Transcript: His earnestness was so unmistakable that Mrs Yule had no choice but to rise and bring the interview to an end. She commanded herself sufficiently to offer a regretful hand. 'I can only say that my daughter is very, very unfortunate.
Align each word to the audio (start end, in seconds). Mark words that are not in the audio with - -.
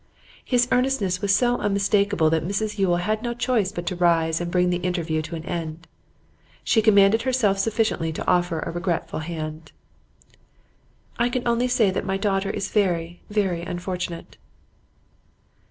His 0.43 0.67
earnestness 0.71 1.21
was 1.21 1.35
so 1.35 1.57
unmistakable 1.57 2.31
that 2.31 2.41
Mrs 2.43 2.79
Yule 2.79 2.95
had 2.97 3.21
no 3.21 3.35
choice 3.35 3.71
but 3.71 3.85
to 3.85 3.95
rise 3.95 4.41
and 4.41 4.49
bring 4.49 4.71
the 4.71 4.77
interview 4.81 5.21
to 5.21 5.35
an 5.35 5.45
end. 5.45 5.85
She 6.63 6.81
commanded 6.81 7.21
herself 7.21 7.59
sufficiently 7.59 8.11
to 8.13 8.25
offer 8.27 8.61
a 8.61 8.71
regretful 8.71 9.19
hand. 9.19 9.71
'I 11.19 11.29
can 11.29 11.47
only 11.47 11.67
say 11.67 11.91
that 11.91 12.03
my 12.03 12.17
daughter 12.17 12.49
is 12.49 12.71
very, 12.71 13.21
very 13.29 13.61
unfortunate. 13.61 14.37